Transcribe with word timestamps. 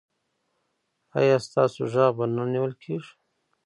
ایا 1.19 1.37
ستاسو 1.45 1.81
غږ 1.93 2.11
به 2.17 2.25
نه 2.35 2.43
نیول 2.51 2.73
کیږي؟ 2.83 3.11